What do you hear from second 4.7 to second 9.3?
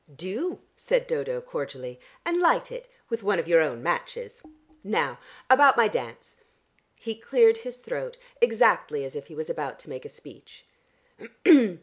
Now about my dance." He cleared his throat exactly as if